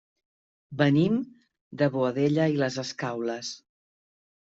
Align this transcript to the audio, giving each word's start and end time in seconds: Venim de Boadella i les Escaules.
Venim 0.79 1.19
de 1.83 1.91
Boadella 1.99 2.51
i 2.57 2.61
les 2.65 2.83
Escaules. 2.89 3.57